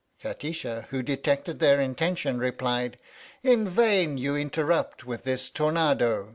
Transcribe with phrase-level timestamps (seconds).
[0.19, 2.97] Kati sha, who detected their intention, replied:
[3.43, 6.29] In vain you interrupt with this tornado!